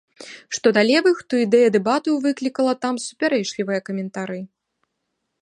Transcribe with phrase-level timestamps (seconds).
[0.57, 4.39] Што да левых, то ідэя дэбатаў выклікала там супярэчлівыя каментары.